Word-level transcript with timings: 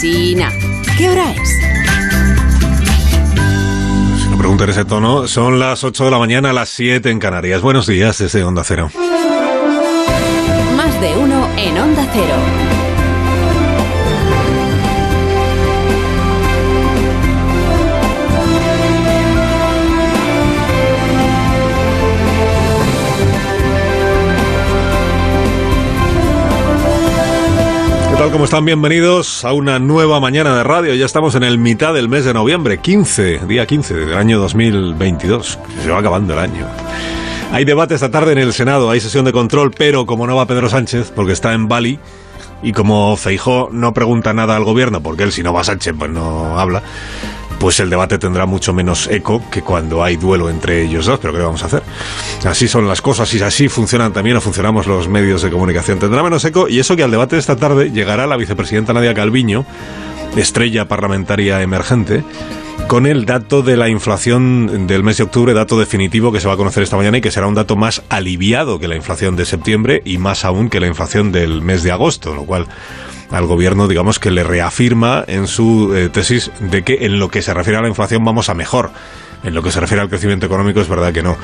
¿qué 0.00 1.08
hora 1.08 1.32
es? 1.32 1.48
Si 4.22 4.30
lo 4.30 4.36
pregunto 4.36 4.64
en 4.64 4.70
ese 4.70 4.84
tono, 4.84 5.26
son 5.26 5.58
las 5.58 5.84
8 5.84 6.04
de 6.04 6.10
la 6.10 6.18
mañana, 6.18 6.52
las 6.52 6.68
7 6.68 7.10
en 7.10 7.18
Canarias. 7.18 7.62
Buenos 7.62 7.86
días 7.86 8.18
desde 8.18 8.44
Onda 8.44 8.62
Cero. 8.62 8.90
Más 10.76 11.00
de 11.00 11.16
uno 11.16 11.48
en 11.56 11.78
Onda 11.78 12.06
Cero. 12.12 12.65
¿Cómo 28.36 28.44
están? 28.44 28.66
Bienvenidos 28.66 29.46
a 29.46 29.54
una 29.54 29.78
nueva 29.78 30.20
mañana 30.20 30.54
de 30.54 30.62
radio. 30.62 30.92
Ya 30.92 31.06
estamos 31.06 31.34
en 31.36 31.42
el 31.42 31.56
mitad 31.56 31.94
del 31.94 32.10
mes 32.10 32.26
de 32.26 32.34
noviembre, 32.34 32.76
15, 32.76 33.46
día 33.48 33.64
15 33.64 33.94
del 33.94 34.14
año 34.14 34.38
2022. 34.38 35.58
Se 35.82 35.90
va 35.90 36.00
acabando 36.00 36.34
el 36.34 36.40
año. 36.40 36.66
Hay 37.50 37.64
debate 37.64 37.94
esta 37.94 38.10
tarde 38.10 38.32
en 38.32 38.38
el 38.38 38.52
Senado, 38.52 38.90
hay 38.90 39.00
sesión 39.00 39.24
de 39.24 39.32
control, 39.32 39.70
pero 39.70 40.04
como 40.04 40.26
no 40.26 40.36
va 40.36 40.44
Pedro 40.44 40.68
Sánchez, 40.68 41.14
porque 41.16 41.32
está 41.32 41.54
en 41.54 41.66
Bali, 41.66 41.98
y 42.62 42.72
como 42.72 43.16
Feijó 43.16 43.70
no 43.72 43.94
pregunta 43.94 44.34
nada 44.34 44.54
al 44.54 44.64
gobierno, 44.64 45.02
porque 45.02 45.22
él 45.22 45.32
si 45.32 45.42
no 45.42 45.54
va 45.54 45.64
Sánchez 45.64 45.94
pues 45.98 46.10
no 46.10 46.60
habla, 46.60 46.82
pues 47.58 47.80
el 47.80 47.90
debate 47.90 48.18
tendrá 48.18 48.46
mucho 48.46 48.72
menos 48.72 49.08
eco 49.08 49.42
que 49.50 49.62
cuando 49.62 50.02
hay 50.02 50.16
duelo 50.16 50.50
entre 50.50 50.82
ellos 50.82 51.06
dos, 51.06 51.18
pero 51.20 51.32
¿qué 51.32 51.40
vamos 51.40 51.62
a 51.62 51.66
hacer? 51.66 51.82
Así 52.44 52.68
son 52.68 52.86
las 52.86 53.00
cosas 53.00 53.32
y 53.34 53.42
así 53.42 53.68
funcionan 53.68 54.12
también 54.12 54.36
o 54.36 54.40
funcionamos 54.40 54.86
los 54.86 55.08
medios 55.08 55.42
de 55.42 55.50
comunicación. 55.50 55.98
Tendrá 55.98 56.22
menos 56.22 56.44
eco 56.44 56.68
y 56.68 56.78
eso 56.78 56.96
que 56.96 57.02
al 57.02 57.10
debate 57.10 57.36
de 57.36 57.40
esta 57.40 57.56
tarde 57.56 57.90
llegará 57.90 58.26
la 58.26 58.36
vicepresidenta 58.36 58.92
Nadia 58.92 59.14
Calviño, 59.14 59.64
estrella 60.36 60.86
parlamentaria 60.86 61.62
emergente, 61.62 62.24
con 62.88 63.06
el 63.06 63.24
dato 63.24 63.62
de 63.62 63.76
la 63.76 63.88
inflación 63.88 64.86
del 64.86 65.02
mes 65.02 65.16
de 65.16 65.24
octubre, 65.24 65.54
dato 65.54 65.78
definitivo 65.78 66.30
que 66.30 66.40
se 66.40 66.46
va 66.46 66.54
a 66.54 66.56
conocer 66.56 66.82
esta 66.82 66.96
mañana 66.96 67.18
y 67.18 67.20
que 67.20 67.32
será 67.32 67.48
un 67.48 67.54
dato 67.54 67.74
más 67.74 68.02
aliviado 68.10 68.78
que 68.78 68.86
la 68.86 68.94
inflación 68.94 69.34
de 69.34 69.44
septiembre 69.44 70.02
y 70.04 70.18
más 70.18 70.44
aún 70.44 70.68
que 70.68 70.78
la 70.78 70.86
inflación 70.86 71.32
del 71.32 71.62
mes 71.62 71.82
de 71.82 71.90
agosto, 71.90 72.34
lo 72.34 72.44
cual 72.44 72.66
al 73.30 73.46
gobierno, 73.46 73.88
digamos 73.88 74.18
que 74.18 74.30
le 74.30 74.44
reafirma 74.44 75.24
en 75.26 75.46
su 75.46 75.94
eh, 75.94 76.08
tesis 76.08 76.50
de 76.60 76.82
que 76.82 77.06
en 77.06 77.18
lo 77.18 77.28
que 77.28 77.42
se 77.42 77.54
refiere 77.54 77.78
a 77.78 77.82
la 77.82 77.88
inflación 77.88 78.24
vamos 78.24 78.48
a 78.48 78.54
mejor. 78.54 78.90
En 79.44 79.54
lo 79.54 79.62
que 79.62 79.70
se 79.70 79.78
refiere 79.78 80.00
al 80.00 80.08
crecimiento 80.08 80.46
económico 80.46 80.80
es 80.80 80.88
verdad 80.88 81.12
que 81.12 81.22
no. 81.22 81.36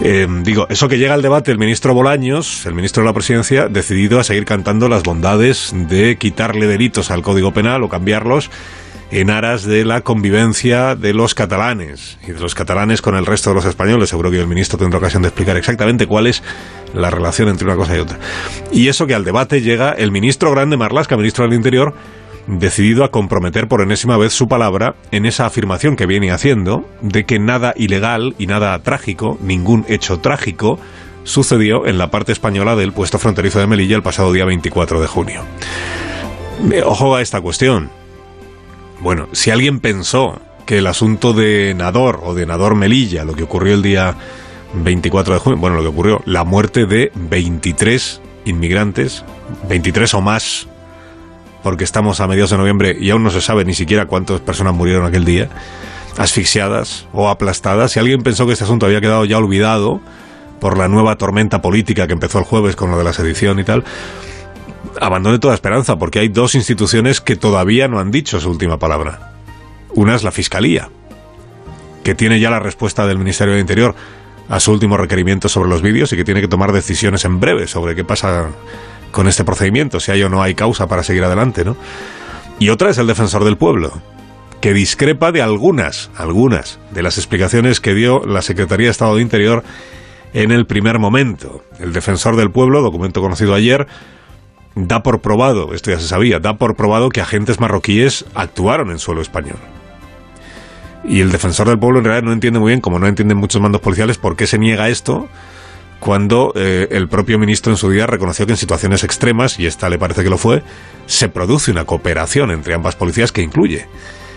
Eh, 0.00 0.26
digo, 0.42 0.66
eso 0.70 0.88
que 0.88 0.98
llega 0.98 1.14
al 1.14 1.22
debate 1.22 1.52
el 1.52 1.58
ministro 1.58 1.94
Bolaños, 1.94 2.66
el 2.66 2.74
ministro 2.74 3.02
de 3.02 3.08
la 3.08 3.12
Presidencia, 3.12 3.68
decidido 3.68 4.18
a 4.18 4.24
seguir 4.24 4.44
cantando 4.44 4.88
las 4.88 5.02
bondades 5.02 5.72
de 5.72 6.16
quitarle 6.16 6.66
delitos 6.66 7.10
al 7.10 7.22
Código 7.22 7.52
Penal 7.52 7.82
o 7.82 7.88
cambiarlos 7.88 8.50
en 9.14 9.30
aras 9.30 9.62
de 9.62 9.84
la 9.84 10.00
convivencia 10.00 10.96
de 10.96 11.14
los 11.14 11.36
catalanes 11.36 12.18
y 12.26 12.32
de 12.32 12.40
los 12.40 12.56
catalanes 12.56 13.00
con 13.00 13.14
el 13.14 13.24
resto 13.24 13.50
de 13.50 13.54
los 13.54 13.64
españoles. 13.64 14.08
Seguro 14.08 14.28
que 14.28 14.40
el 14.40 14.48
ministro 14.48 14.76
tendrá 14.76 14.98
ocasión 14.98 15.22
de 15.22 15.28
explicar 15.28 15.56
exactamente 15.56 16.08
cuál 16.08 16.26
es 16.26 16.42
la 16.94 17.10
relación 17.10 17.48
entre 17.48 17.64
una 17.64 17.76
cosa 17.76 17.96
y 17.96 18.00
otra. 18.00 18.18
Y 18.72 18.88
eso 18.88 19.06
que 19.06 19.14
al 19.14 19.24
debate 19.24 19.60
llega 19.60 19.92
el 19.92 20.10
ministro 20.10 20.50
grande 20.50 20.76
Marlasca, 20.76 21.16
ministro 21.16 21.44
del 21.44 21.54
Interior, 21.54 21.94
decidido 22.48 23.04
a 23.04 23.12
comprometer 23.12 23.68
por 23.68 23.82
enésima 23.82 24.16
vez 24.16 24.32
su 24.32 24.48
palabra 24.48 24.96
en 25.12 25.26
esa 25.26 25.46
afirmación 25.46 25.94
que 25.94 26.06
viene 26.06 26.32
haciendo 26.32 26.84
de 27.00 27.24
que 27.24 27.38
nada 27.38 27.72
ilegal 27.76 28.34
y 28.36 28.48
nada 28.48 28.76
trágico, 28.80 29.38
ningún 29.40 29.86
hecho 29.88 30.18
trágico, 30.18 30.80
sucedió 31.22 31.86
en 31.86 31.98
la 31.98 32.10
parte 32.10 32.32
española 32.32 32.74
del 32.74 32.92
puesto 32.92 33.20
fronterizo 33.20 33.60
de 33.60 33.68
Melilla 33.68 33.94
el 33.94 34.02
pasado 34.02 34.32
día 34.32 34.44
24 34.44 35.00
de 35.00 35.06
junio. 35.06 35.42
Eh, 36.72 36.82
Ojo 36.84 37.14
a 37.14 37.22
esta 37.22 37.40
cuestión. 37.40 37.90
Bueno, 39.04 39.28
si 39.32 39.50
alguien 39.50 39.80
pensó 39.80 40.40
que 40.64 40.78
el 40.78 40.86
asunto 40.86 41.34
de 41.34 41.74
Nador 41.76 42.20
o 42.24 42.32
de 42.32 42.46
Nador 42.46 42.74
Melilla, 42.74 43.26
lo 43.26 43.34
que 43.34 43.42
ocurrió 43.42 43.74
el 43.74 43.82
día 43.82 44.16
24 44.72 45.34
de 45.34 45.40
junio, 45.40 45.58
bueno, 45.58 45.76
lo 45.76 45.82
que 45.82 45.88
ocurrió, 45.88 46.22
la 46.24 46.42
muerte 46.44 46.86
de 46.86 47.12
23 47.14 48.22
inmigrantes, 48.46 49.22
23 49.68 50.14
o 50.14 50.22
más, 50.22 50.68
porque 51.62 51.84
estamos 51.84 52.20
a 52.20 52.26
mediados 52.26 52.48
de 52.52 52.56
noviembre 52.56 52.96
y 52.98 53.10
aún 53.10 53.22
no 53.22 53.30
se 53.30 53.42
sabe 53.42 53.66
ni 53.66 53.74
siquiera 53.74 54.06
cuántas 54.06 54.40
personas 54.40 54.72
murieron 54.72 55.04
aquel 55.04 55.26
día, 55.26 55.50
asfixiadas 56.16 57.06
o 57.12 57.28
aplastadas. 57.28 57.92
Si 57.92 58.00
alguien 58.00 58.22
pensó 58.22 58.46
que 58.46 58.54
este 58.54 58.64
asunto 58.64 58.86
había 58.86 59.02
quedado 59.02 59.26
ya 59.26 59.36
olvidado 59.36 60.00
por 60.60 60.78
la 60.78 60.88
nueva 60.88 61.16
tormenta 61.16 61.60
política 61.60 62.06
que 62.06 62.14
empezó 62.14 62.38
el 62.38 62.46
jueves 62.46 62.74
con 62.74 62.90
lo 62.90 62.96
de 62.96 63.04
la 63.04 63.12
sedición 63.12 63.58
y 63.58 63.64
tal, 63.64 63.84
abandone 65.00 65.38
toda 65.38 65.54
esperanza, 65.54 65.96
porque 65.96 66.18
hay 66.18 66.28
dos 66.28 66.54
instituciones 66.54 67.20
que 67.20 67.36
todavía 67.36 67.88
no 67.88 67.98
han 67.98 68.10
dicho 68.10 68.40
su 68.40 68.50
última 68.50 68.78
palabra. 68.78 69.32
Una 69.94 70.14
es 70.14 70.22
la 70.22 70.30
Fiscalía, 70.30 70.88
que 72.02 72.14
tiene 72.14 72.40
ya 72.40 72.50
la 72.50 72.60
respuesta 72.60 73.06
del 73.06 73.18
Ministerio 73.18 73.54
del 73.54 73.60
Interior 73.60 73.94
a 74.48 74.60
su 74.60 74.72
último 74.72 74.96
requerimiento 74.96 75.48
sobre 75.48 75.70
los 75.70 75.82
vídeos 75.82 76.12
y 76.12 76.16
que 76.16 76.24
tiene 76.24 76.40
que 76.40 76.48
tomar 76.48 76.72
decisiones 76.72 77.24
en 77.24 77.40
breve 77.40 77.66
sobre 77.66 77.94
qué 77.94 78.04
pasa 78.04 78.48
con 79.10 79.28
este 79.28 79.44
procedimiento, 79.44 80.00
si 80.00 80.10
hay 80.10 80.22
o 80.22 80.28
no 80.28 80.42
hay 80.42 80.54
causa 80.54 80.88
para 80.88 81.02
seguir 81.02 81.24
adelante, 81.24 81.64
¿no? 81.64 81.76
Y 82.58 82.68
otra 82.68 82.90
es 82.90 82.98
el 82.98 83.06
defensor 83.06 83.44
del 83.44 83.56
pueblo, 83.56 83.92
que 84.60 84.72
discrepa 84.72 85.32
de 85.32 85.42
algunas, 85.42 86.10
algunas 86.16 86.78
de 86.90 87.02
las 87.02 87.18
explicaciones 87.18 87.80
que 87.80 87.94
dio 87.94 88.24
la 88.26 88.42
Secretaría 88.42 88.86
de 88.86 88.90
Estado 88.90 89.16
de 89.16 89.22
Interior 89.22 89.64
en 90.32 90.50
el 90.50 90.66
primer 90.66 90.98
momento. 90.98 91.62
El 91.78 91.92
defensor 91.92 92.36
del 92.36 92.50
pueblo, 92.50 92.82
documento 92.82 93.20
conocido 93.20 93.54
ayer, 93.54 93.86
da 94.74 95.02
por 95.02 95.20
probado, 95.20 95.74
esto 95.74 95.90
ya 95.90 96.00
se 96.00 96.08
sabía, 96.08 96.40
da 96.40 96.56
por 96.56 96.74
probado 96.76 97.08
que 97.08 97.20
agentes 97.20 97.60
marroquíes 97.60 98.24
actuaron 98.34 98.90
en 98.90 98.98
suelo 98.98 99.22
español. 99.22 99.58
Y 101.04 101.20
el 101.20 101.30
defensor 101.30 101.68
del 101.68 101.78
pueblo 101.78 101.98
en 101.98 102.06
realidad 102.06 102.24
no 102.24 102.32
entiende 102.32 102.58
muy 102.58 102.70
bien, 102.70 102.80
como 102.80 102.98
no 102.98 103.06
entienden 103.06 103.36
muchos 103.36 103.60
mandos 103.60 103.80
policiales, 103.80 104.18
por 104.18 104.36
qué 104.36 104.46
se 104.46 104.58
niega 104.58 104.88
esto 104.88 105.28
cuando 106.00 106.52
eh, 106.54 106.88
el 106.90 107.08
propio 107.08 107.38
ministro 107.38 107.72
en 107.72 107.78
su 107.78 107.90
día 107.90 108.06
reconoció 108.06 108.44
que 108.44 108.52
en 108.52 108.58
situaciones 108.58 109.04
extremas, 109.04 109.58
y 109.58 109.66
esta 109.66 109.88
le 109.88 109.98
parece 109.98 110.22
que 110.22 110.28
lo 110.28 110.36
fue, 110.36 110.62
se 111.06 111.28
produce 111.28 111.70
una 111.70 111.84
cooperación 111.84 112.50
entre 112.50 112.74
ambas 112.74 112.94
policías 112.94 113.32
que 113.32 113.42
incluye 113.42 113.86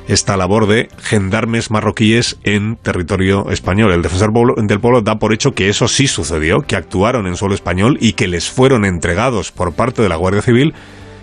esta 0.07 0.37
labor 0.37 0.67
de 0.67 0.89
gendarmes 0.99 1.69
marroquíes 1.69 2.37
en 2.43 2.77
territorio 2.77 3.49
español. 3.51 3.91
El 3.91 4.01
defensor 4.01 4.31
del 4.55 4.79
pueblo 4.79 5.01
da 5.01 5.19
por 5.19 5.33
hecho 5.33 5.53
que 5.53 5.69
eso 5.69 5.87
sí 5.87 6.07
sucedió, 6.07 6.61
que 6.61 6.75
actuaron 6.75 7.27
en 7.27 7.35
suelo 7.35 7.55
español 7.55 7.97
y 7.99 8.13
que 8.13 8.27
les 8.27 8.49
fueron 8.49 8.85
entregados 8.85 9.51
por 9.51 9.73
parte 9.73 10.01
de 10.01 10.09
la 10.09 10.15
Guardia 10.15 10.41
Civil 10.41 10.73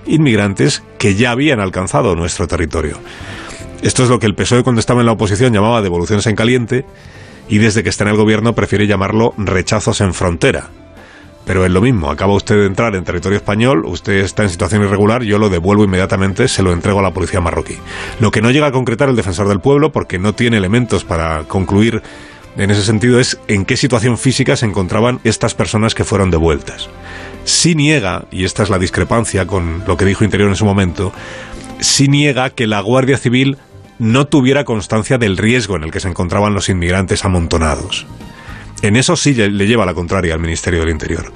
inmigrantes 0.07 0.83
que 0.99 1.15
ya 1.15 1.31
habían 1.31 1.61
alcanzado 1.61 2.15
nuestro 2.15 2.47
territorio. 2.47 2.99
Esto 3.83 4.03
es 4.03 4.11
lo 4.11 4.19
que 4.19 4.27
el 4.27 4.35
PSOE 4.35 4.63
cuando 4.63 4.81
estaba 4.81 5.01
en 5.01 5.07
la 5.07 5.13
oposición 5.13 5.53
llamaba 5.53 5.83
devoluciones 5.83 6.27
en 6.27 6.37
caliente 6.37 6.85
y 7.49 7.59
desde 7.59 7.83
que 7.83 7.89
está 7.89 8.05
en 8.05 8.11
el 8.11 8.17
gobierno 8.17 8.55
prefiere 8.55 8.87
llamarlo 8.87 9.35
rechazos 9.39 10.01
en 10.01 10.15
frontera. 10.15 10.71
Pero 11.47 11.67
es 11.67 11.71
lo 11.71 11.81
mismo, 11.81 12.11
acaba 12.11 12.35
usted 12.35 12.57
de 12.57 12.67
entrar 12.67 12.95
en 12.95 13.05
territorio 13.05 13.37
español, 13.37 13.85
usted 13.85 14.15
está 14.15 14.43
en 14.43 14.49
situación 14.49 14.83
irregular, 14.83 15.23
yo 15.23 15.39
lo 15.39 15.51
devuelvo 15.51 15.85
inmediatamente, 15.85 16.49
se 16.49 16.63
lo 16.63 16.73
entrego 16.73 17.01
a 17.01 17.03
la 17.03 17.13
policía 17.13 17.41
marroquí. 17.41 17.77
Lo 18.19 18.31
que 18.31 18.41
no 18.41 18.51
llega 18.51 18.69
a 18.69 18.73
concretar 18.73 19.11
el 19.11 19.17
defensor 19.17 19.49
del 19.49 19.61
pueblo, 19.61 19.93
porque 19.93 20.19
no 20.19 20.35
tiene 20.35 20.57
elementos 20.57 21.05
para 21.05 21.45
concluir 21.45 22.03
en 22.57 22.71
ese 22.71 22.83
sentido, 22.83 23.21
es 23.21 23.39
en 23.49 23.65
qué 23.65 23.77
situación 23.77 24.17
física 24.17 24.57
se 24.57 24.65
encontraban 24.65 25.21
estas 25.25 25.55
personas 25.55 25.95
que 25.95 26.05
fueron 26.05 26.31
devueltas. 26.31 26.89
Sí 27.45 27.75
niega, 27.75 28.25
y 28.31 28.45
esta 28.45 28.63
es 28.63 28.71
la 28.71 28.79
discrepancia 28.79 29.47
con 29.47 29.85
lo 29.87 29.97
que 29.99 30.07
dijo 30.07 30.25
Interior 30.25 30.49
en 30.49 30.57
su 30.57 30.65
momento, 30.65 31.13
sí 31.81 32.09
niega 32.09 32.51
que 32.51 32.67
la 32.67 32.81
Guardia 32.81 33.19
Civil 33.19 33.59
no 33.99 34.27
tuviera 34.27 34.65
constancia 34.65 35.19
del 35.19 35.37
riesgo 35.37 35.77
en 35.77 35.85
el 35.85 35.91
que 35.91 36.01
se 36.01 36.09
encontraban 36.09 36.55
los 36.55 36.69
inmigrantes 36.69 37.25
amontonados. 37.25 38.07
En 38.83 38.97
eso 38.97 39.17
sí 39.17 39.35
le 39.35 39.67
lleva 39.67 39.87
la 39.87 39.95
contraria 39.95 40.35
al 40.35 40.41
Ministerio 40.41 40.81
del 40.81 40.91
Interior. 40.91 41.33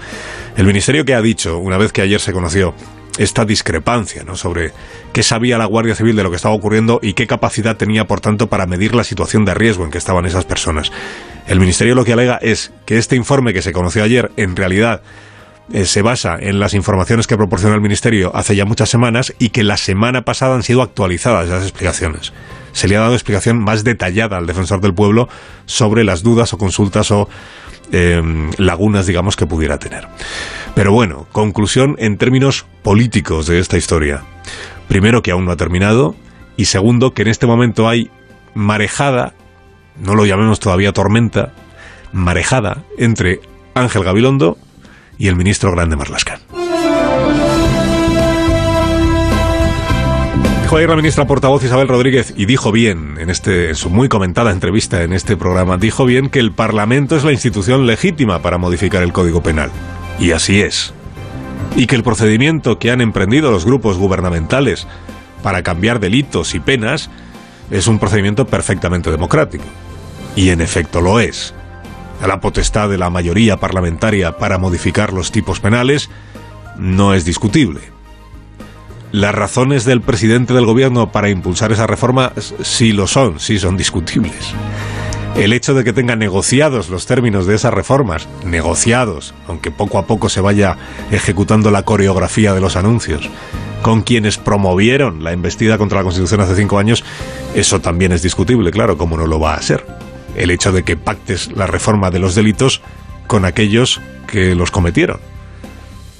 El 0.56 0.66
Ministerio 0.66 1.04
que 1.04 1.14
ha 1.14 1.22
dicho, 1.22 1.58
una 1.58 1.78
vez 1.78 1.92
que 1.92 2.02
ayer 2.02 2.20
se 2.20 2.32
conoció 2.32 2.74
esta 3.18 3.44
discrepancia 3.44 4.22
¿no? 4.22 4.36
sobre 4.36 4.72
qué 5.12 5.22
sabía 5.22 5.58
la 5.58 5.66
Guardia 5.66 5.94
Civil 5.94 6.16
de 6.16 6.22
lo 6.22 6.30
que 6.30 6.36
estaba 6.36 6.54
ocurriendo 6.54 7.00
y 7.02 7.14
qué 7.14 7.26
capacidad 7.26 7.76
tenía, 7.76 8.06
por 8.06 8.20
tanto, 8.20 8.48
para 8.48 8.66
medir 8.66 8.94
la 8.94 9.04
situación 9.04 9.44
de 9.44 9.54
riesgo 9.54 9.84
en 9.84 9.90
que 9.90 9.98
estaban 9.98 10.24
esas 10.24 10.44
personas. 10.44 10.92
El 11.46 11.60
Ministerio 11.60 11.94
lo 11.94 12.04
que 12.04 12.12
alega 12.12 12.36
es 12.36 12.72
que 12.86 12.98
este 12.98 13.16
informe 13.16 13.52
que 13.52 13.62
se 13.62 13.72
conoció 13.72 14.04
ayer, 14.04 14.30
en 14.36 14.56
realidad, 14.56 15.02
eh, 15.72 15.84
se 15.84 16.02
basa 16.02 16.36
en 16.40 16.60
las 16.60 16.74
informaciones 16.74 17.26
que 17.26 17.36
proporcionó 17.36 17.74
el 17.74 17.80
Ministerio 17.80 18.34
hace 18.34 18.56
ya 18.56 18.64
muchas 18.64 18.88
semanas 18.88 19.34
y 19.38 19.50
que 19.50 19.64
la 19.64 19.76
semana 19.76 20.22
pasada 20.22 20.54
han 20.54 20.62
sido 20.62 20.82
actualizadas 20.82 21.48
las 21.48 21.62
explicaciones 21.62 22.32
se 22.72 22.88
le 22.88 22.96
ha 22.96 23.00
dado 23.00 23.14
explicación 23.14 23.58
más 23.58 23.84
detallada 23.84 24.36
al 24.36 24.46
defensor 24.46 24.80
del 24.80 24.94
pueblo 24.94 25.28
sobre 25.66 26.04
las 26.04 26.22
dudas 26.22 26.52
o 26.52 26.58
consultas 26.58 27.10
o 27.10 27.28
eh, 27.92 28.22
lagunas, 28.58 29.06
digamos, 29.06 29.36
que 29.36 29.46
pudiera 29.46 29.78
tener. 29.78 30.08
Pero 30.74 30.92
bueno, 30.92 31.26
conclusión 31.32 31.96
en 31.98 32.18
términos 32.18 32.66
políticos 32.82 33.46
de 33.46 33.58
esta 33.58 33.76
historia. 33.76 34.22
Primero, 34.88 35.22
que 35.22 35.30
aún 35.30 35.44
no 35.44 35.52
ha 35.52 35.56
terminado, 35.56 36.14
y 36.56 36.66
segundo, 36.66 37.14
que 37.14 37.22
en 37.22 37.28
este 37.28 37.46
momento 37.46 37.88
hay 37.88 38.10
marejada, 38.54 39.34
no 39.96 40.14
lo 40.14 40.26
llamemos 40.26 40.60
todavía 40.60 40.92
tormenta, 40.92 41.52
marejada 42.12 42.84
entre 42.98 43.40
Ángel 43.74 44.04
Gabilondo 44.04 44.58
y 45.18 45.28
el 45.28 45.36
ministro 45.36 45.72
Grande 45.72 45.96
Marlascan. 45.96 46.40
Dijo 50.68 50.76
ayer 50.76 50.90
la 50.90 50.96
ministra 50.96 51.26
portavoz 51.26 51.64
Isabel 51.64 51.88
Rodríguez, 51.88 52.34
y 52.36 52.44
dijo 52.44 52.70
bien 52.72 53.16
en, 53.18 53.30
este, 53.30 53.70
en 53.70 53.74
su 53.74 53.88
muy 53.88 54.10
comentada 54.10 54.52
entrevista 54.52 55.02
en 55.02 55.14
este 55.14 55.34
programa, 55.34 55.78
dijo 55.78 56.04
bien 56.04 56.28
que 56.28 56.40
el 56.40 56.52
Parlamento 56.52 57.16
es 57.16 57.24
la 57.24 57.32
institución 57.32 57.86
legítima 57.86 58.42
para 58.42 58.58
modificar 58.58 59.02
el 59.02 59.14
Código 59.14 59.42
Penal. 59.42 59.70
Y 60.20 60.32
así 60.32 60.60
es. 60.60 60.92
Y 61.74 61.86
que 61.86 61.96
el 61.96 62.02
procedimiento 62.02 62.78
que 62.78 62.90
han 62.90 63.00
emprendido 63.00 63.50
los 63.50 63.64
grupos 63.64 63.96
gubernamentales 63.96 64.86
para 65.42 65.62
cambiar 65.62 66.00
delitos 66.00 66.54
y 66.54 66.60
penas 66.60 67.08
es 67.70 67.86
un 67.86 67.98
procedimiento 67.98 68.46
perfectamente 68.46 69.10
democrático. 69.10 69.64
Y 70.36 70.50
en 70.50 70.60
efecto 70.60 71.00
lo 71.00 71.18
es. 71.18 71.54
La 72.26 72.40
potestad 72.40 72.90
de 72.90 72.98
la 72.98 73.08
mayoría 73.08 73.56
parlamentaria 73.56 74.36
para 74.36 74.58
modificar 74.58 75.14
los 75.14 75.32
tipos 75.32 75.60
penales 75.60 76.10
no 76.76 77.14
es 77.14 77.24
discutible 77.24 77.97
las 79.12 79.34
razones 79.34 79.84
del 79.84 80.00
presidente 80.00 80.54
del 80.54 80.66
gobierno 80.66 81.12
para 81.12 81.30
impulsar 81.30 81.72
esa 81.72 81.86
reforma 81.86 82.32
sí 82.62 82.92
lo 82.92 83.06
son, 83.06 83.40
sí 83.40 83.58
son 83.58 83.76
discutibles. 83.76 84.54
El 85.34 85.52
hecho 85.52 85.72
de 85.74 85.84
que 85.84 85.92
tenga 85.92 86.16
negociados 86.16 86.88
los 86.88 87.06
términos 87.06 87.46
de 87.46 87.54
esas 87.54 87.72
reformas, 87.72 88.28
negociados, 88.44 89.34
aunque 89.46 89.70
poco 89.70 89.98
a 89.98 90.06
poco 90.06 90.28
se 90.28 90.40
vaya 90.40 90.76
ejecutando 91.10 91.70
la 91.70 91.84
coreografía 91.84 92.52
de 92.54 92.60
los 92.60 92.76
anuncios, 92.76 93.30
con 93.82 94.02
quienes 94.02 94.36
promovieron 94.36 95.22
la 95.22 95.32
embestida 95.32 95.78
contra 95.78 95.98
la 95.98 96.04
Constitución 96.04 96.40
hace 96.40 96.56
cinco 96.56 96.78
años, 96.78 97.04
eso 97.54 97.80
también 97.80 98.12
es 98.12 98.22
discutible, 98.22 98.72
claro, 98.72 98.98
como 98.98 99.16
no 99.16 99.26
lo 99.26 99.38
va 99.38 99.54
a 99.54 99.62
ser. 99.62 99.86
El 100.34 100.50
hecho 100.50 100.72
de 100.72 100.82
que 100.82 100.96
pactes 100.96 101.52
la 101.52 101.66
reforma 101.66 102.10
de 102.10 102.18
los 102.18 102.34
delitos 102.34 102.82
con 103.26 103.44
aquellos 103.44 104.00
que 104.26 104.54
los 104.54 104.70
cometieron 104.70 105.20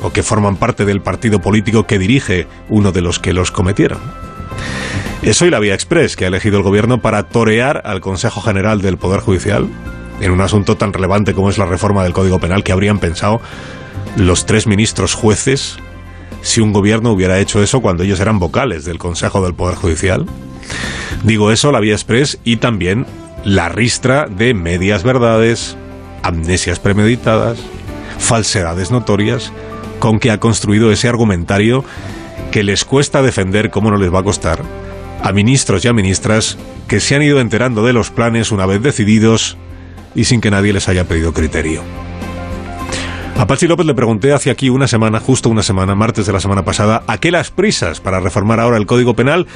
o 0.00 0.12
que 0.12 0.22
forman 0.22 0.56
parte 0.56 0.84
del 0.84 1.00
partido 1.00 1.40
político 1.40 1.86
que 1.86 1.98
dirige 1.98 2.46
uno 2.68 2.92
de 2.92 3.00
los 3.00 3.18
que 3.18 3.32
los 3.32 3.50
cometieron. 3.50 3.98
Es 5.22 5.42
hoy 5.42 5.50
la 5.50 5.58
vía 5.58 5.74
express 5.74 6.16
que 6.16 6.24
ha 6.24 6.28
elegido 6.28 6.58
el 6.58 6.62
gobierno 6.62 7.02
para 7.02 7.24
torear 7.24 7.82
al 7.84 8.00
Consejo 8.00 8.40
General 8.40 8.80
del 8.80 8.98
Poder 8.98 9.20
Judicial 9.20 9.68
en 10.20 10.30
un 10.30 10.40
asunto 10.40 10.76
tan 10.76 10.92
relevante 10.92 11.34
como 11.34 11.50
es 11.50 11.58
la 11.58 11.66
reforma 11.66 12.02
del 12.02 12.12
Código 12.12 12.38
Penal 12.38 12.64
que 12.64 12.72
habrían 12.72 12.98
pensado 12.98 13.40
los 14.16 14.46
tres 14.46 14.66
ministros 14.66 15.14
jueces 15.14 15.78
si 16.42 16.60
un 16.60 16.72
gobierno 16.72 17.12
hubiera 17.12 17.38
hecho 17.38 17.62
eso 17.62 17.80
cuando 17.80 18.04
ellos 18.04 18.20
eran 18.20 18.38
vocales 18.38 18.84
del 18.84 18.98
Consejo 18.98 19.42
del 19.42 19.54
Poder 19.54 19.74
Judicial. 19.76 20.26
Digo 21.24 21.50
eso, 21.50 21.72
la 21.72 21.80
vía 21.80 21.94
express 21.94 22.38
y 22.44 22.56
también 22.56 23.06
la 23.44 23.68
ristra 23.68 24.26
de 24.26 24.54
medias 24.54 25.02
verdades, 25.02 25.76
amnesias 26.22 26.78
premeditadas, 26.78 27.58
falsedades 28.18 28.90
notorias 28.90 29.52
con 29.98 30.18
que 30.18 30.30
ha 30.30 30.40
construido 30.40 30.90
ese 30.90 31.08
argumentario 31.08 31.84
que 32.50 32.62
les 32.62 32.84
cuesta 32.84 33.22
defender, 33.22 33.70
como 33.70 33.90
no 33.90 33.96
les 33.96 34.12
va 34.12 34.20
a 34.20 34.24
costar, 34.24 34.62
a 35.22 35.32
ministros 35.32 35.84
y 35.84 35.88
a 35.88 35.92
ministras 35.92 36.56
que 36.86 37.00
se 37.00 37.14
han 37.14 37.22
ido 37.22 37.40
enterando 37.40 37.84
de 37.84 37.92
los 37.92 38.10
planes 38.10 38.52
una 38.52 38.66
vez 38.66 38.82
decididos 38.82 39.56
y 40.14 40.24
sin 40.24 40.40
que 40.40 40.50
nadie 40.50 40.72
les 40.72 40.88
haya 40.88 41.04
pedido 41.04 41.32
criterio. 41.32 41.82
A 43.38 43.46
Pachi 43.46 43.68
López 43.68 43.86
le 43.86 43.94
pregunté 43.94 44.32
hace 44.32 44.50
aquí 44.50 44.68
una 44.68 44.88
semana, 44.88 45.20
justo 45.20 45.48
una 45.48 45.62
semana, 45.62 45.94
martes 45.94 46.26
de 46.26 46.32
la 46.32 46.40
semana 46.40 46.64
pasada, 46.64 47.04
¿a 47.06 47.18
qué 47.18 47.30
las 47.30 47.50
prisas 47.52 48.00
para 48.00 48.18
reformar 48.18 48.58
ahora 48.58 48.78
el 48.78 48.86
Código 48.86 49.14
Penal? 49.14 49.46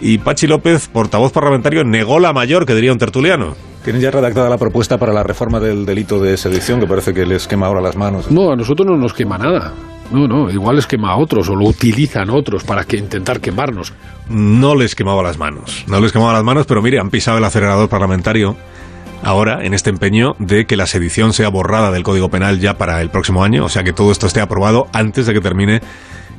Y 0.00 0.18
Pachi 0.18 0.46
López, 0.46 0.88
portavoz 0.88 1.30
parlamentario, 1.30 1.84
negó 1.84 2.18
la 2.18 2.32
mayor, 2.32 2.64
que 2.64 2.74
diría 2.74 2.92
un 2.92 2.98
tertuliano. 2.98 3.56
¿Tienen 3.84 4.02
ya 4.02 4.10
redactada 4.10 4.50
la 4.50 4.58
propuesta 4.58 4.98
para 4.98 5.12
la 5.12 5.22
reforma 5.22 5.58
del 5.58 5.86
delito 5.86 6.20
de 6.20 6.36
sedición 6.36 6.80
que 6.80 6.86
parece 6.86 7.14
que 7.14 7.24
les 7.24 7.48
quema 7.48 7.66
ahora 7.66 7.80
las 7.80 7.96
manos? 7.96 8.30
No, 8.30 8.52
a 8.52 8.56
nosotros 8.56 8.86
no 8.86 8.96
nos 8.98 9.14
quema 9.14 9.38
nada. 9.38 9.72
No, 10.10 10.26
no, 10.26 10.50
igual 10.50 10.76
les 10.76 10.86
quema 10.86 11.12
a 11.12 11.16
otros 11.16 11.48
o 11.48 11.56
lo 11.56 11.66
utilizan 11.66 12.28
otros 12.28 12.62
para 12.64 12.84
que 12.84 12.98
intentar 12.98 13.40
quemarnos. 13.40 13.94
No 14.28 14.74
les 14.74 14.94
quemaba 14.94 15.22
las 15.22 15.38
manos, 15.38 15.84
no 15.86 15.98
les 16.00 16.12
quemaba 16.12 16.34
las 16.34 16.44
manos, 16.44 16.66
pero 16.66 16.82
mire, 16.82 16.98
han 16.98 17.08
pisado 17.08 17.38
el 17.38 17.44
acelerador 17.44 17.88
parlamentario 17.88 18.54
ahora 19.22 19.64
en 19.64 19.72
este 19.72 19.88
empeño 19.88 20.34
de 20.38 20.66
que 20.66 20.76
la 20.76 20.86
sedición 20.86 21.32
sea 21.32 21.48
borrada 21.48 21.90
del 21.90 22.02
Código 22.02 22.28
Penal 22.28 22.60
ya 22.60 22.76
para 22.76 23.00
el 23.00 23.08
próximo 23.08 23.44
año, 23.44 23.64
o 23.64 23.68
sea 23.70 23.82
que 23.82 23.92
todo 23.94 24.12
esto 24.12 24.26
esté 24.26 24.40
aprobado 24.40 24.88
antes 24.92 25.26
de 25.26 25.32
que 25.32 25.40
termine 25.40 25.80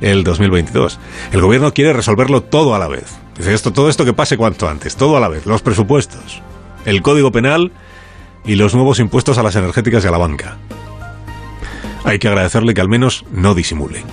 el 0.00 0.22
2022. 0.22 1.00
El 1.32 1.40
gobierno 1.40 1.72
quiere 1.72 1.92
resolverlo 1.92 2.42
todo 2.42 2.74
a 2.74 2.78
la 2.78 2.88
vez. 2.88 3.16
Dice 3.36 3.52
esto, 3.54 3.72
todo 3.72 3.88
esto 3.88 4.04
que 4.04 4.12
pase 4.12 4.36
cuanto 4.36 4.68
antes, 4.68 4.94
todo 4.96 5.16
a 5.16 5.20
la 5.20 5.28
vez, 5.28 5.46
los 5.46 5.62
presupuestos, 5.62 6.42
el 6.84 7.02
Código 7.02 7.32
Penal 7.32 7.72
y 8.44 8.56
los 8.56 8.74
nuevos 8.74 8.98
impuestos 8.98 9.38
a 9.38 9.42
las 9.42 9.56
energéticas 9.56 10.04
y 10.04 10.08
a 10.08 10.10
la 10.10 10.18
banca. 10.18 10.56
Hay 12.04 12.18
que 12.18 12.28
agradecerle 12.28 12.74
que 12.74 12.80
al 12.80 12.88
menos 12.88 13.24
no 13.30 13.54
disimule. 13.54 14.04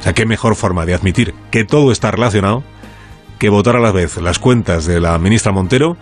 O 0.00 0.02
sea, 0.02 0.12
qué 0.12 0.26
mejor 0.26 0.56
forma 0.56 0.86
de 0.86 0.94
admitir 0.94 1.34
que 1.50 1.64
todo 1.64 1.92
está 1.92 2.10
relacionado 2.10 2.62
que 3.38 3.50
votar 3.50 3.76
a 3.76 3.80
la 3.80 3.92
vez 3.92 4.16
las 4.16 4.38
cuentas 4.38 4.84
de 4.86 5.00
la 5.00 5.16
ministra 5.18 5.52
Montero 5.52 5.96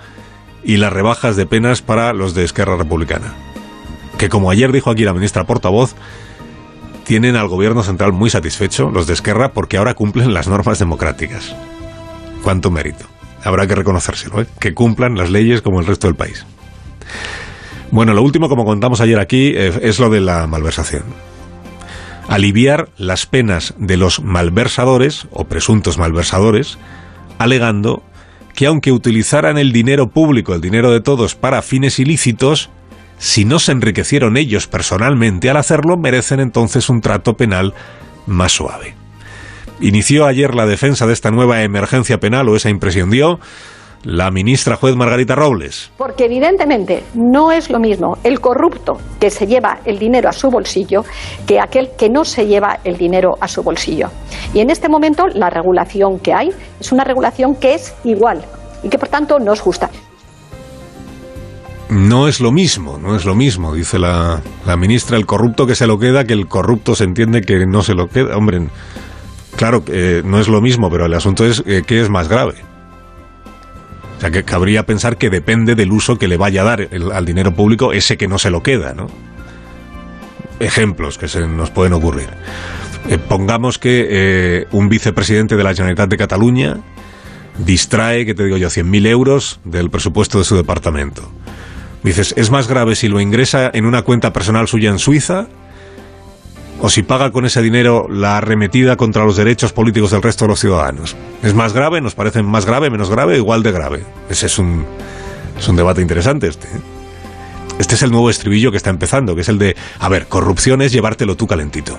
y 0.65 0.79
las 0.79 0.93
rebajas 0.93 1.37
de 1.37 1.47
penas 1.47 1.83
para 1.83 2.13
los 2.13 2.35
de 2.35 2.45
Esquerra 2.45 2.77
Republicana. 2.77 3.35
Que 4.19 4.31
como 4.31 4.51
ayer 4.51 4.73
dijo 4.73 4.91
aquí 4.91 5.05
la 5.05 5.13
ministra 5.13 5.45
portavoz, 5.45 5.95
tienen 7.05 7.37
al 7.37 7.49
gobierno 7.49 7.83
central 7.83 8.13
muy 8.13 8.31
satisfecho, 8.31 8.91
los 8.91 9.07
de 9.07 9.13
Esquerra, 9.13 9.53
porque 9.53 9.77
ahora 9.77 9.95
cumplen 9.95 10.33
las 10.33 10.49
normas 10.49 10.79
democráticas. 10.79 11.55
Cuánto 12.43 12.71
mérito 12.71 13.16
habrá 13.47 13.67
que 13.67 13.75
reconocérselo, 13.75 14.43
¿eh? 14.43 14.47
que 14.59 14.75
cumplan 14.75 15.17
las 15.17 15.31
leyes 15.31 15.63
como 15.63 15.81
el 15.81 15.87
resto 15.87 16.09
del 16.09 16.17
país. 16.17 16.45
Bueno, 17.91 18.13
lo 18.13 18.23
último, 18.23 18.49
como 18.49 18.65
contamos 18.65 19.01
ayer 19.01 19.19
aquí, 19.19 19.53
eh, 19.55 19.73
es 19.83 20.01
lo 20.01 20.11
de 20.11 20.21
la 20.21 20.47
malversación. 20.47 21.05
Aliviar 22.29 22.89
las 22.97 23.27
penas 23.27 23.75
de 23.79 23.97
los 23.97 24.21
malversadores 24.21 25.29
o 25.31 25.45
presuntos 25.45 25.97
malversadores, 25.97 26.79
alegando 27.39 28.03
que 28.55 28.67
aunque 28.67 28.91
utilizaran 28.91 29.59
el 29.59 29.73
dinero 29.73 30.09
público, 30.09 30.55
el 30.55 30.61
dinero 30.61 30.91
de 30.91 31.01
todos, 31.01 31.37
para 31.37 31.63
fines 31.63 32.01
ilícitos, 32.01 32.71
si 33.19 33.45
no 33.45 33.61
se 33.61 33.73
enriquecieron 33.73 34.37
ellos 34.37 34.67
personalmente 34.67 35.51
al 35.51 35.57
hacerlo, 35.57 35.97
merecen 35.97 36.41
entonces 36.41 36.89
un 36.89 37.01
trato 37.01 37.37
penal 37.37 37.75
más 38.27 38.53
suave. 38.53 39.06
Inició 39.81 40.27
ayer 40.27 40.55
la 40.55 40.67
defensa 40.67 41.07
de 41.07 41.13
esta 41.13 41.31
nueva 41.31 41.63
emergencia 41.63 42.19
penal, 42.19 42.49
o 42.49 42.57
esa 42.57 42.71
impresión 42.71 43.11
dio, 43.11 43.39
la 44.07 44.31
ministra 44.31 44.77
juez 44.77 44.95
Margarita 44.97 45.35
Robles. 45.35 45.91
Porque 45.99 46.27
evidentemente 46.27 47.03
no 47.15 47.51
es 47.51 47.71
lo 47.71 47.81
mismo 47.81 48.19
el 48.23 48.41
corrupto 48.41 48.99
que 49.21 49.31
se 49.31 49.47
lleva 49.47 49.81
el 49.85 49.99
dinero 49.99 50.29
a 50.29 50.33
su 50.33 50.49
bolsillo 50.49 51.05
que 51.47 51.61
aquel 51.61 51.91
que 51.99 52.09
no 52.09 52.25
se 52.25 52.47
lleva 52.47 52.79
el 52.85 52.97
dinero 52.97 53.37
a 53.41 53.49
su 53.49 53.63
bolsillo. 53.63 54.09
Y 54.55 54.61
en 54.61 54.71
este 54.71 54.89
momento 54.89 55.27
la 55.27 55.51
regulación 55.51 56.21
que 56.21 56.33
hay 56.33 56.51
es 56.81 56.93
una 56.93 57.05
regulación 57.05 57.57
que 57.57 57.75
es 57.75 57.95
igual 58.05 58.45
y 58.83 58.89
que 58.89 58.99
por 58.99 59.09
tanto 59.09 59.39
no 59.39 59.53
es 59.53 59.61
justa. 59.61 59.91
No 61.89 62.27
es 62.27 62.41
lo 62.41 62.51
mismo, 62.51 62.99
no 62.99 63.15
es 63.15 63.25
lo 63.25 63.37
mismo, 63.37 63.73
dice 63.73 63.99
la, 63.99 64.43
ministra, 64.77 65.17
el 65.17 65.25
corrupto 65.25 65.67
que 65.67 65.77
se 65.77 65.87
lo 65.87 65.99
queda, 65.99 66.25
que 66.25 66.33
el 66.33 66.49
corrupto 66.49 66.97
se 66.97 67.05
entiende 67.05 67.43
que 67.43 67.65
no 67.65 67.83
se 67.83 67.95
lo 67.95 68.09
queda. 68.09 68.37
Hombre, 68.37 68.69
Claro, 69.57 69.83
eh, 69.89 70.23
no 70.25 70.39
es 70.39 70.49
lo 70.49 70.61
mismo, 70.61 70.91
pero 70.91 71.07
el 71.07 71.15
asunto 71.15 71.45
es 71.47 71.63
eh, 71.67 71.83
qué 71.87 72.01
es 72.01 72.11
más 72.11 72.29
grave. 72.29 72.55
O 74.17 74.21
sea, 74.21 74.31
que 74.31 74.45
cabría 74.45 74.85
pensar 74.85 75.17
que 75.17 75.31
depende 75.31 75.75
del 75.75 75.93
uso 75.93 76.17
que 76.17 76.29
le 76.29 76.37
vaya 76.37 76.63
a 76.63 76.65
dar 76.65 76.89
al 77.13 77.25
dinero 77.25 77.55
público 77.55 77.93
ese 77.93 78.17
que 78.17 78.29
no 78.29 78.39
se 78.39 78.51
lo 78.51 78.63
queda, 78.63 78.95
¿no? 78.95 79.09
Ejemplos 80.59 81.19
que 81.19 81.29
se 81.29 81.47
nos 81.47 81.71
pueden 81.71 81.93
ocurrir. 81.93 82.29
Eh, 83.09 83.19
pongamos 83.19 83.79
que 83.79 84.67
un 84.73 84.89
vicepresidente 84.89 85.57
de 85.57 85.65
la 85.65 85.75
Generalitat 85.75 86.09
de 86.09 86.17
Cataluña 86.17 86.79
distrae, 87.59 88.25
que 88.25 88.35
te 88.35 88.45
digo 88.45 88.57
yo, 88.57 88.69
100.000 88.69 89.07
euros 89.07 89.61
del 89.65 89.91
presupuesto 89.91 90.39
de 90.39 90.45
su 90.45 90.57
departamento. 90.57 91.31
Dices, 92.03 92.35
¿es 92.37 92.51
más 92.51 92.69
grave 92.69 92.95
si 92.95 93.09
lo 93.09 93.21
ingresa 93.21 93.71
en 93.73 93.85
una 93.85 94.03
cuenta 94.03 94.33
personal 94.33 94.69
suya 94.69 94.91
en 94.91 94.99
Suiza 94.99 95.49
o 96.81 96.91
si 96.91 97.03
paga 97.03 97.31
con 97.31 97.47
ese 97.47 97.63
dinero 97.63 98.07
la 98.11 98.39
arremetida 98.39 98.97
contra 98.97 99.25
los 99.25 99.37
derechos 99.37 99.73
políticos 99.73 100.11
del 100.11 100.23
resto 100.23 100.45
de 100.45 100.51
los 100.51 100.61
ciudadanos. 100.61 101.17
¿Es 101.43 101.55
más 101.55 101.73
grave? 101.73 102.01
¿Nos 102.01 102.15
parece 102.15 102.43
más 102.43 102.67
grave, 102.67 102.91
menos 102.91 103.11
grave, 103.11 103.37
igual 103.37 103.63
de 103.63 103.73
grave? 103.73 104.05
Ese 104.29 104.47
es 104.47 104.59
un, 104.59 104.85
es 105.59 105.69
un 105.69 105.77
debate 105.77 106.03
interesante 106.03 106.49
este. 106.49 106.67
¿eh? 106.67 106.81
Este 107.79 107.95
es 107.95 108.03
el 108.03 108.11
nuevo 108.11 108.31
estribillo 108.31 108.71
que 108.71 108.77
está 108.79 108.91
empezando, 108.91 109.35
que 109.35 109.43
es 109.43 109.49
el 109.49 109.59
de, 109.59 109.77
a 109.99 110.09
ver, 110.09 110.27
corrupción 110.29 110.83
es 110.83 110.93
llevártelo 110.93 111.37
tú 111.37 111.47
calentito. 111.47 111.99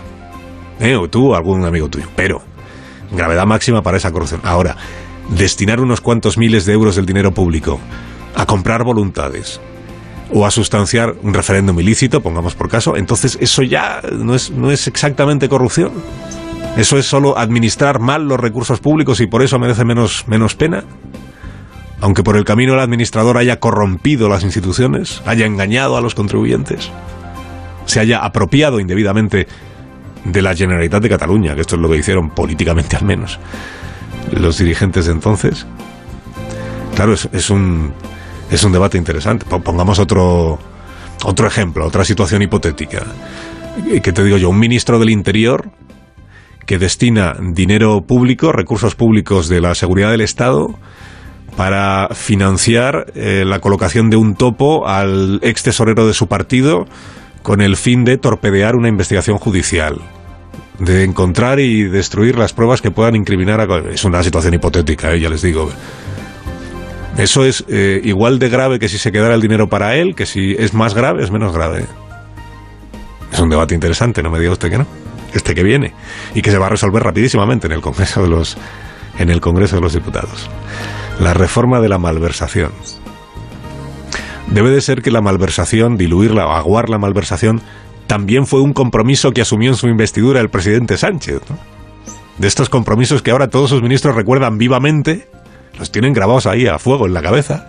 ¿Eh? 0.80 0.96
O 0.96 1.10
tú 1.10 1.32
o 1.32 1.36
algún 1.36 1.66
amigo 1.66 1.90
tuyo. 1.90 2.08
Pero, 2.16 2.42
gravedad 3.12 3.46
máxima 3.46 3.82
para 3.82 3.98
esa 3.98 4.12
corrupción. 4.12 4.42
Ahora, 4.44 4.76
destinar 5.30 5.80
unos 5.80 6.02
cuantos 6.02 6.38
miles 6.38 6.66
de 6.66 6.74
euros 6.74 6.96
del 6.96 7.06
dinero 7.06 7.32
público 7.32 7.80
a 8.36 8.46
comprar 8.46 8.84
voluntades, 8.84 9.60
o 10.34 10.46
a 10.46 10.52
sustanciar 10.52 11.16
un 11.22 11.34
referéndum 11.34 11.80
ilícito, 11.80 12.22
pongamos 12.22 12.56
por 12.56 12.70
caso, 12.70 12.98
entonces 12.98 13.38
eso 13.40 13.64
ya 13.64 14.02
no 14.12 14.36
es, 14.36 14.52
no 14.52 14.72
es 14.72 14.88
exactamente 14.88 15.50
corrupción. 15.50 15.92
Eso 16.76 16.98
es 16.98 17.06
solo 17.06 17.38
administrar 17.38 18.00
mal 18.00 18.28
los 18.28 18.40
recursos 18.40 18.80
públicos 18.80 19.20
y 19.20 19.28
por 19.28 19.42
eso 19.42 19.58
merece 19.58 19.84
menos, 19.84 20.26
menos 20.28 20.56
pena. 20.56 20.84
Aunque 22.02 22.24
por 22.24 22.38
el 22.38 22.46
camino 22.46 22.76
el 22.76 22.80
administrador 22.80 23.38
haya 23.38 23.60
corrompido 23.60 24.30
las 24.30 24.44
instituciones, 24.44 25.24
haya 25.26 25.48
engañado 25.48 25.98
a 25.98 26.02
los 26.02 26.14
contribuyentes, 26.14 26.92
se 27.86 28.00
haya 28.00 28.20
apropiado 28.20 28.80
indebidamente 28.80 29.48
de 30.24 30.42
la 30.44 30.56
Generalitat 30.56 31.02
de 31.02 31.10
Cataluña, 31.10 31.56
que 31.56 31.62
esto 31.62 31.76
es 31.76 31.82
lo 31.82 31.90
que 31.90 31.98
hicieron 31.98 32.30
políticamente 32.30 32.96
al 32.96 33.06
menos. 33.06 33.40
los 34.32 34.60
dirigentes 34.60 35.06
de 35.08 35.14
entonces? 35.14 35.66
Claro, 36.96 37.14
es, 37.14 37.28
es 37.32 37.50
un, 37.50 37.94
es 38.50 38.64
un 38.64 38.72
debate 38.72 38.98
interesante. 38.98 39.46
Pongamos 39.46 40.00
otro, 40.00 40.60
otro 41.24 41.48
ejemplo, 41.48 41.86
otra 41.86 42.04
situación 42.04 42.42
hipotética. 42.42 43.06
¿Qué 44.02 44.12
te 44.12 44.24
digo 44.24 44.38
yo? 44.38 44.50
Un 44.50 44.60
ministro 44.60 45.00
del 45.00 45.10
Interior 45.10 45.70
que 46.66 46.78
destina 46.78 47.36
dinero 47.40 48.02
público, 48.02 48.52
recursos 48.52 48.96
públicos 48.96 49.48
de 49.48 49.62
la 49.62 49.74
seguridad 49.74 50.12
del 50.12 50.22
Estado, 50.22 50.68
para 51.56 52.10
financiar 52.14 53.08
eh, 53.16 53.44
la 53.46 53.60
colocación 53.60 54.10
de 54.10 54.18
un 54.18 54.36
topo 54.36 54.88
al 54.88 55.40
ex 55.42 55.64
tesorero 55.64 56.06
de 56.06 56.14
su 56.14 56.28
partido 56.28 56.86
con 57.42 57.62
el 57.62 57.78
fin 57.78 58.04
de 58.04 58.18
torpedear 58.18 58.76
una 58.76 58.90
investigación 58.90 59.38
judicial, 59.38 60.02
de 60.80 61.06
encontrar 61.06 61.60
y 61.60 61.84
destruir 61.84 62.38
las 62.38 62.54
pruebas 62.54 62.82
que 62.82 62.92
puedan 62.92 63.16
incriminar 63.16 63.62
a... 63.62 63.92
Es 63.92 64.04
una 64.04 64.22
situación 64.22 64.54
hipotética, 64.54 65.14
eh, 65.14 65.22
ya 65.22 65.30
les 65.30 65.42
digo. 65.42 65.70
Eso 67.18 67.46
es 67.46 67.66
eh, 67.68 68.00
igual 68.04 68.38
de 68.38 68.50
grave 68.50 68.80
que 68.80 68.90
si 68.90 68.98
se 68.98 69.12
quedara 69.12 69.34
el 69.34 69.42
dinero 69.42 69.68
para 69.68 69.96
él, 69.96 70.14
que 70.16 70.26
si 70.26 70.56
es 70.58 70.74
más 70.74 70.94
grave, 70.94 71.24
es 71.24 71.32
menos 71.32 71.52
grave. 71.52 71.86
Es 73.32 73.40
un 73.40 73.50
debate 73.50 73.74
interesante, 73.74 74.22
no 74.22 74.30
me 74.30 74.40
diga 74.40 74.52
usted 74.52 74.70
que 74.70 74.78
no. 74.78 74.88
Este 75.34 75.54
que 75.54 75.64
viene 75.64 75.94
y 76.34 76.42
que 76.42 76.52
se 76.52 76.58
va 76.58 76.68
a 76.68 76.70
resolver 76.70 77.04
rapidísimamente 77.04 77.68
en 77.68 77.74
el 77.74 77.82
Congreso 77.82 78.24
de 78.24 78.30
los 78.30 78.58
en 79.18 79.30
el 79.30 79.42
Congreso 79.42 79.76
de 79.76 79.82
los 79.82 79.94
Diputados. 79.94 80.50
La 81.20 81.34
reforma 81.34 81.80
de 81.82 81.90
la 81.90 81.98
malversación. 81.98 82.72
Debe 84.48 84.70
de 84.70 84.82
ser 84.82 85.02
que 85.02 85.12
la 85.12 85.22
malversación, 85.22 85.98
diluirla 85.98 86.46
o 86.46 86.52
aguar 86.52 86.90
la 86.90 86.98
malversación, 87.00 87.62
también 88.06 88.46
fue 88.46 88.62
un 88.62 88.74
compromiso 88.74 89.32
que 89.32 89.42
asumió 89.42 89.72
en 89.72 89.76
su 89.76 89.88
investidura 89.88 90.40
el 90.40 90.50
presidente 90.50 90.98
Sánchez. 90.98 91.42
De 92.38 92.48
estos 92.48 92.70
compromisos 92.70 93.22
que 93.22 93.32
ahora 93.32 93.50
todos 93.50 93.72
sus 93.72 93.82
ministros 93.82 94.16
recuerdan 94.16 94.58
vivamente, 94.58 95.28
los 95.78 95.92
tienen 95.92 96.14
grabados 96.14 96.46
ahí 96.48 96.68
a 96.68 96.80
fuego 96.80 97.06
en 97.06 97.14
la 97.14 97.22
cabeza, 97.22 97.68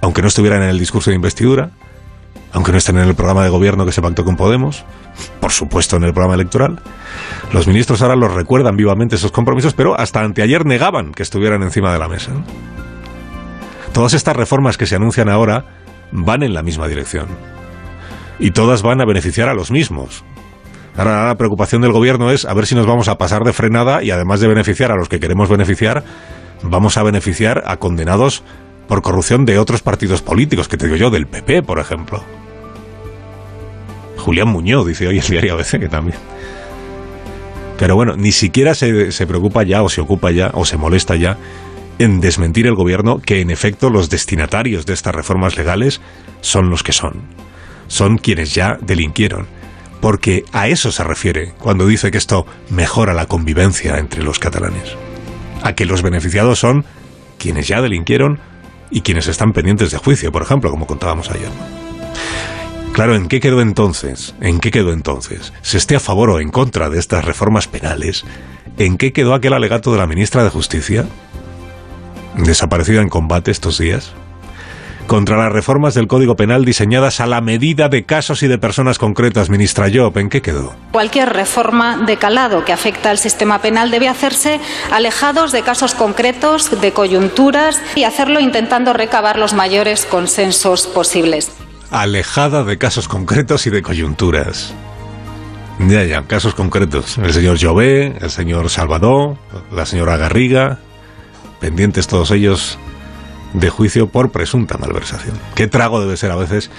aunque 0.00 0.22
no 0.22 0.28
estuvieran 0.28 0.62
en 0.62 0.68
el 0.68 0.78
discurso 0.78 1.10
de 1.10 1.16
investidura, 1.16 1.70
aunque 2.52 2.72
no 2.72 2.78
estén 2.78 2.98
en 2.98 3.08
el 3.08 3.14
programa 3.14 3.42
de 3.42 3.50
gobierno 3.50 3.84
que 3.84 3.92
se 3.92 4.00
pactó 4.00 4.24
con 4.24 4.36
Podemos, 4.36 4.84
por 5.40 5.50
supuesto 5.50 5.96
en 5.96 6.04
el 6.04 6.12
programa 6.12 6.34
electoral. 6.34 6.80
Los 7.52 7.66
ministros 7.66 8.00
ahora 8.02 8.16
los 8.16 8.32
recuerdan 8.32 8.76
vivamente 8.76 9.16
esos 9.16 9.32
compromisos, 9.32 9.74
pero 9.74 9.98
hasta 9.98 10.20
anteayer 10.20 10.64
negaban 10.64 11.12
que 11.12 11.22
estuvieran 11.22 11.62
encima 11.62 11.92
de 11.92 11.98
la 11.98 12.08
mesa. 12.08 12.32
Todas 13.92 14.14
estas 14.14 14.36
reformas 14.36 14.76
que 14.76 14.86
se 14.86 14.96
anuncian 14.96 15.28
ahora 15.28 15.64
van 16.12 16.42
en 16.42 16.54
la 16.54 16.62
misma 16.62 16.86
dirección. 16.86 17.26
Y 18.38 18.50
todas 18.50 18.82
van 18.82 19.00
a 19.00 19.04
beneficiar 19.04 19.48
a 19.48 19.54
los 19.54 19.70
mismos. 19.70 20.24
Ahora 20.96 21.26
la 21.26 21.34
preocupación 21.34 21.82
del 21.82 21.92
gobierno 21.92 22.30
es 22.30 22.44
a 22.44 22.54
ver 22.54 22.66
si 22.66 22.74
nos 22.74 22.86
vamos 22.86 23.08
a 23.08 23.16
pasar 23.16 23.42
de 23.42 23.52
frenada 23.52 24.02
y 24.02 24.10
además 24.10 24.40
de 24.40 24.48
beneficiar 24.48 24.92
a 24.92 24.96
los 24.96 25.08
que 25.08 25.18
queremos 25.18 25.48
beneficiar, 25.48 26.04
vamos 26.64 26.96
a 26.96 27.02
beneficiar 27.02 27.62
a 27.66 27.76
condenados 27.76 28.42
por 28.88 29.02
corrupción 29.02 29.44
de 29.44 29.58
otros 29.58 29.82
partidos 29.82 30.22
políticos, 30.22 30.68
que 30.68 30.76
te 30.76 30.86
digo 30.86 30.96
yo, 30.96 31.10
del 31.10 31.26
PP, 31.26 31.62
por 31.62 31.78
ejemplo. 31.78 32.22
Julián 34.18 34.48
Muñoz, 34.48 34.86
dice 34.86 35.06
hoy 35.06 35.18
el 35.18 35.26
diario 35.26 35.54
ABC, 35.54 35.78
que 35.78 35.88
también. 35.88 36.18
Pero 37.78 37.96
bueno, 37.96 38.16
ni 38.16 38.32
siquiera 38.32 38.74
se, 38.74 39.12
se 39.12 39.26
preocupa 39.26 39.62
ya, 39.62 39.82
o 39.82 39.88
se 39.88 40.00
ocupa 40.00 40.30
ya, 40.30 40.50
o 40.54 40.64
se 40.64 40.76
molesta 40.76 41.16
ya 41.16 41.38
en 41.98 42.20
desmentir 42.20 42.66
el 42.66 42.74
gobierno 42.74 43.20
que 43.20 43.40
en 43.40 43.50
efecto 43.50 43.90
los 43.90 44.10
destinatarios 44.10 44.86
de 44.86 44.94
estas 44.94 45.14
reformas 45.14 45.56
legales 45.56 46.00
son 46.40 46.70
los 46.70 46.82
que 46.82 46.92
son. 46.92 47.22
Son 47.86 48.18
quienes 48.18 48.54
ya 48.54 48.78
delinquieron. 48.80 49.46
Porque 50.00 50.44
a 50.52 50.68
eso 50.68 50.92
se 50.92 51.04
refiere 51.04 51.52
cuando 51.58 51.86
dice 51.86 52.10
que 52.10 52.18
esto 52.18 52.46
mejora 52.68 53.14
la 53.14 53.26
convivencia 53.26 53.98
entre 53.98 54.22
los 54.22 54.38
catalanes. 54.38 54.96
A 55.64 55.72
que 55.72 55.86
los 55.86 56.02
beneficiados 56.02 56.60
son 56.60 56.84
quienes 57.38 57.66
ya 57.66 57.82
delinquieron 57.82 58.38
y 58.90 59.00
quienes 59.00 59.26
están 59.26 59.52
pendientes 59.52 59.90
de 59.90 59.98
juicio, 59.98 60.30
por 60.30 60.42
ejemplo, 60.42 60.70
como 60.70 60.86
contábamos 60.86 61.30
ayer. 61.30 61.50
Claro, 62.92 63.16
¿en 63.16 63.26
qué 63.26 63.40
quedó 63.40 63.60
entonces? 63.60 64.36
¿En 64.40 64.60
qué 64.60 64.70
quedó 64.70 64.92
entonces? 64.92 65.52
¿Se 65.62 65.78
esté 65.78 65.96
a 65.96 66.00
favor 66.00 66.30
o 66.30 66.38
en 66.38 66.50
contra 66.50 66.88
de 66.90 67.00
estas 67.00 67.24
reformas 67.24 67.66
penales? 67.66 68.24
¿En 68.78 68.98
qué 68.98 69.12
quedó 69.12 69.34
aquel 69.34 69.52
alegato 69.52 69.90
de 69.90 69.98
la 69.98 70.06
ministra 70.06 70.44
de 70.44 70.50
Justicia? 70.50 71.06
Desaparecida 72.36 73.02
en 73.02 73.08
combate 73.08 73.50
estos 73.50 73.78
días. 73.78 74.14
Contra 75.06 75.36
las 75.36 75.52
reformas 75.52 75.94
del 75.94 76.06
Código 76.06 76.34
Penal 76.34 76.64
diseñadas 76.64 77.20
a 77.20 77.26
la 77.26 77.40
medida 77.40 77.88
de 77.88 78.04
casos 78.04 78.42
y 78.42 78.48
de 78.48 78.58
personas 78.58 78.98
concretas, 78.98 79.50
ministra 79.50 79.88
Job, 79.92 80.16
¿en 80.18 80.28
qué 80.28 80.40
quedó? 80.42 80.74
Cualquier 80.92 81.30
reforma 81.30 81.98
de 81.98 82.16
calado 82.16 82.64
que 82.64 82.72
afecta 82.72 83.10
al 83.10 83.18
sistema 83.18 83.60
penal 83.60 83.90
debe 83.90 84.08
hacerse 84.08 84.60
alejados 84.90 85.52
de 85.52 85.62
casos 85.62 85.94
concretos, 85.94 86.80
de 86.80 86.92
coyunturas 86.92 87.80
y 87.94 88.04
hacerlo 88.04 88.40
intentando 88.40 88.92
recabar 88.92 89.38
los 89.38 89.52
mayores 89.52 90.06
consensos 90.06 90.86
posibles 90.86 91.52
alejada 91.94 92.64
de 92.64 92.76
casos 92.76 93.06
concretos 93.06 93.66
y 93.66 93.70
de 93.70 93.80
coyunturas. 93.82 94.74
Ya, 95.78 96.04
ya, 96.04 96.22
casos 96.22 96.54
concretos. 96.54 97.18
El 97.18 97.32
señor 97.32 97.56
Jové, 97.60 98.16
el 98.20 98.30
señor 98.30 98.68
Salvador, 98.68 99.36
la 99.72 99.86
señora 99.86 100.16
Garriga, 100.16 100.78
pendientes 101.60 102.08
todos 102.08 102.32
ellos 102.32 102.78
de 103.54 103.70
juicio 103.70 104.08
por 104.08 104.30
presunta 104.30 104.76
malversación. 104.76 105.38
Qué 105.54 105.66
trago 105.66 106.00
debe 106.00 106.16
ser 106.18 106.30
a 106.30 106.36
veces 106.36 106.70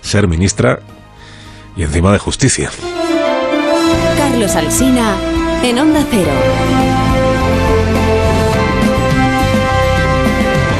ser 0.00 0.26
ministra 0.28 0.80
y 1.76 1.82
encima 1.82 2.12
de 2.12 2.18
justicia. 2.18 2.70
Carlos 4.16 4.56
Alsina 4.56 5.16
en 5.62 5.78
Onda 5.78 6.04
Cero. 6.10 6.91